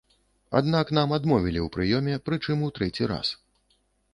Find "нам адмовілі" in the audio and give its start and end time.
0.97-1.59